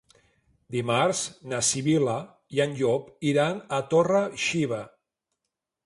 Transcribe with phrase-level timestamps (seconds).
[0.75, 1.19] Dimarts
[1.51, 2.17] na Sibil·la
[2.59, 4.85] i en Llop iran a Torre-xiva.